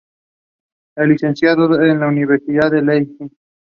[0.97, 3.17] Es licenciado en la Universidad de Lehigh.